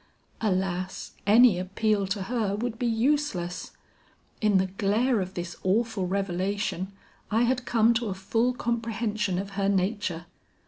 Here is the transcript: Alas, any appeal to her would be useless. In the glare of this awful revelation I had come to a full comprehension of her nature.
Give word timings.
Alas, 0.41 1.11
any 1.27 1.59
appeal 1.59 2.07
to 2.07 2.23
her 2.23 2.55
would 2.55 2.79
be 2.79 2.87
useless. 2.87 3.73
In 4.41 4.57
the 4.57 4.65
glare 4.65 5.21
of 5.21 5.35
this 5.35 5.55
awful 5.61 6.07
revelation 6.07 6.91
I 7.29 7.43
had 7.43 7.67
come 7.67 7.93
to 7.93 8.07
a 8.07 8.15
full 8.15 8.53
comprehension 8.55 9.37
of 9.37 9.51
her 9.51 9.69
nature. 9.69 10.25